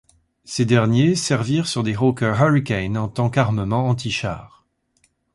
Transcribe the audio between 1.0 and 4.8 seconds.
servirent sur des Hawker Hurricane en tant qu'armement anti-char.